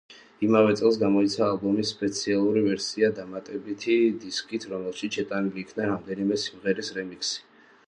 [0.45, 7.49] იმავე წელს გამოიცა ალბომის სპეციალური ვერსია, დამატებითი დისკით, რომელშიც შეტანილი იქნა რამდენიმე სიმღერის რემიქსი.